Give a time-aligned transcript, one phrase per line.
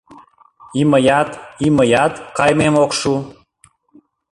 [0.79, 1.31] И мыят,
[1.65, 3.13] и мыят кайымем ок шу